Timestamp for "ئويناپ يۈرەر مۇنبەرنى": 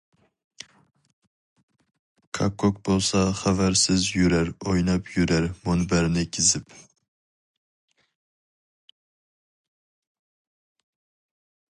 4.71-6.25